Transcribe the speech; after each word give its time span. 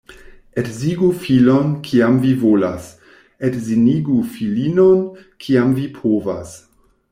Edzigu 0.59 1.09
filon, 1.25 1.67
kiam 1.87 2.17
vi 2.23 2.31
volas— 2.45 2.89
edzinigu 3.49 4.17
filinon, 4.33 5.07
kiam 5.45 5.79
vi 5.81 5.89
povas. 6.01 6.61